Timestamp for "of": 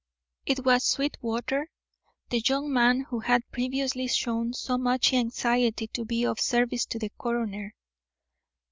6.25-6.39